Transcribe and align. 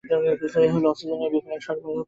এ 0.59 0.73
হলো 0.73 0.87
অক্সিজেনের 0.91 1.25
এক 1.27 1.33
বিপুল 1.33 1.59
সরবরাহকারী। 1.59 1.97